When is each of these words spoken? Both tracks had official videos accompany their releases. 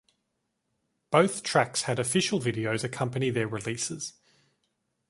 Both 1.11 1.43
tracks 1.43 1.83
had 1.83 1.99
official 1.99 2.39
videos 2.39 2.83
accompany 2.83 3.29
their 3.29 3.47
releases. 3.47 4.13